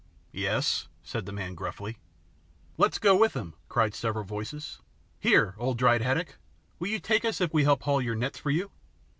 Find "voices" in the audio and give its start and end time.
4.25-4.81